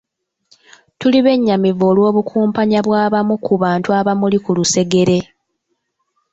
Tuli 0.99 1.19
bennyamivu 1.25 1.83
olw’obukumpanya 1.91 2.79
bw’abamu 2.87 3.35
ku 3.45 3.53
bantu 3.63 3.89
abamuli 3.99 4.37
ku 4.43 4.51
lusegere. 4.57 5.17